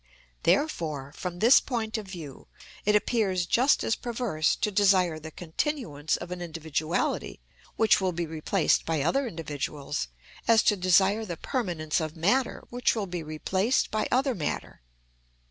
[0.41, 2.47] Therefore, from this point of view,
[2.85, 7.39] it appears just as perverse to desire the continuance of an individuality
[7.75, 10.07] which will be replaced by other individuals
[10.47, 14.81] as to desire the permanence of matter which will be replaced by other matter.